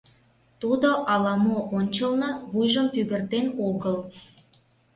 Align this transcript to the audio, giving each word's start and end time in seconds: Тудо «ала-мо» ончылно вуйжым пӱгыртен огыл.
Тудо 0.61 0.89
«ала-мо» 1.13 1.57
ончылно 1.77 2.29
вуйжым 2.51 2.87
пӱгыртен 2.93 3.45
огыл. 3.67 3.97